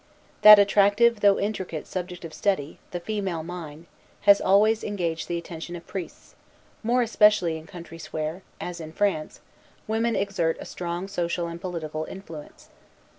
That 0.41 0.57
attractive, 0.57 1.19
though 1.19 1.37
intricate, 1.39 1.85
subject 1.85 2.25
of 2.25 2.33
study, 2.33 2.79
the 2.89 2.99
female 2.99 3.43
mind, 3.43 3.85
has 4.21 4.41
always 4.41 4.83
engaged 4.83 5.27
the 5.27 5.37
attention 5.37 5.75
of 5.75 5.85
priests, 5.85 6.33
more 6.81 7.03
especially 7.03 7.55
in 7.55 7.67
countries 7.67 8.07
where, 8.07 8.41
as 8.59 8.81
in 8.81 8.93
France, 8.93 9.41
women 9.87 10.15
exert 10.15 10.57
a 10.59 10.65
strong 10.65 11.07
social 11.07 11.45
and 11.45 11.61
political 11.61 12.05
influence. 12.05 12.69